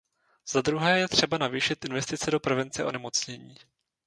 [0.51, 3.55] Za druhé je třeba navýšit investice do prevence onemocnění.